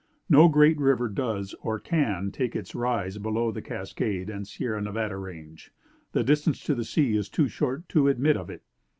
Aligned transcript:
No 0.31 0.47
great 0.47 0.79
river 0.79 1.07
does, 1.07 1.53
or 1.61 1.77
can, 1.79 2.31
take 2.31 2.55
its 2.55 2.73
rise 2.73 3.19
below 3.19 3.51
the 3.51 3.61
Cascade 3.61 4.31
and 4.31 4.47
Sierra 4.47 4.81
Nevada 4.81 5.15
Range; 5.15 5.71
the 6.13 6.23
distance 6.23 6.63
to 6.63 6.73
the 6.73 6.83
sea 6.83 7.15
is 7.15 7.29
too 7.29 7.47
short 7.47 7.87
to 7.89 8.07
admit 8.07 8.35
of 8.35 8.49
it. 8.49 8.63